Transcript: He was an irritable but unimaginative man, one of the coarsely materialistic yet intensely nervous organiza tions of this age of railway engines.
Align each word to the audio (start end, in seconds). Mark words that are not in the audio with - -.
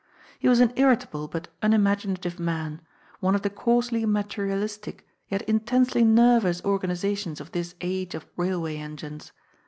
He 0.39 0.47
was 0.49 0.59
an 0.61 0.73
irritable 0.77 1.27
but 1.27 1.49
unimaginative 1.61 2.39
man, 2.39 2.81
one 3.19 3.35
of 3.35 3.43
the 3.43 3.51
coarsely 3.51 4.03
materialistic 4.03 5.07
yet 5.29 5.43
intensely 5.43 6.03
nervous 6.03 6.59
organiza 6.61 7.15
tions 7.15 7.39
of 7.39 7.51
this 7.51 7.75
age 7.81 8.15
of 8.15 8.25
railway 8.35 8.77
engines. 8.77 9.31